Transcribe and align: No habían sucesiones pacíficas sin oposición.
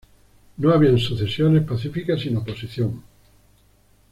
No 0.57 0.73
habían 0.73 0.97
sucesiones 0.97 1.61
pacíficas 1.63 2.21
sin 2.21 2.35
oposición. 2.35 3.03